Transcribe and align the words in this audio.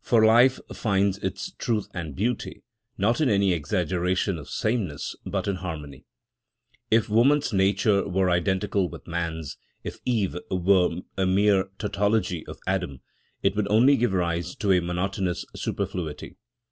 For 0.00 0.24
life 0.24 0.60
finds 0.72 1.18
its 1.18 1.50
truth 1.58 1.88
and 1.92 2.14
beauty, 2.14 2.62
not 2.98 3.20
in 3.20 3.28
any 3.28 3.52
exaggeration 3.52 4.38
of 4.38 4.48
sameness, 4.48 5.16
but 5.26 5.48
in 5.48 5.56
harmony. 5.56 6.04
If 6.92 7.08
woman's 7.10 7.52
nature 7.52 8.06
were 8.08 8.30
identical 8.30 8.88
with 8.88 9.08
man's, 9.08 9.56
if 9.82 9.98
Eve 10.04 10.36
were 10.52 11.00
a 11.18 11.26
mere 11.26 11.64
tautology 11.80 12.46
of 12.46 12.60
Adam, 12.64 13.00
it 13.42 13.56
would 13.56 13.66
only 13.66 13.96
give 13.96 14.12
rise 14.12 14.54
to 14.54 14.70
a 14.70 14.80
monotonous 14.80 15.44
superfluity. 15.56 16.36